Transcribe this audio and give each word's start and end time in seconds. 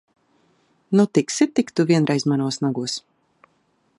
Nu, 0.99 1.05
tiksi 1.17 1.47
tik 1.59 1.69
tu 1.81 1.85
vienreiz 1.93 2.27
manos 2.33 2.61
nagos! 2.67 2.97